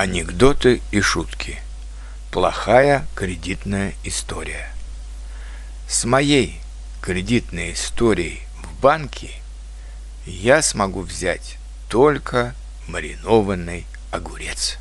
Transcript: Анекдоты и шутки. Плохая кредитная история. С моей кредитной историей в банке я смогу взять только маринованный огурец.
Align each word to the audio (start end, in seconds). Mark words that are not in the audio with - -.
Анекдоты 0.00 0.80
и 0.92 1.02
шутки. 1.02 1.60
Плохая 2.30 3.06
кредитная 3.14 3.92
история. 4.02 4.72
С 5.90 6.06
моей 6.06 6.58
кредитной 7.02 7.74
историей 7.74 8.40
в 8.62 8.80
банке 8.80 9.30
я 10.24 10.62
смогу 10.62 11.02
взять 11.02 11.58
только 11.90 12.54
маринованный 12.88 13.84
огурец. 14.10 14.78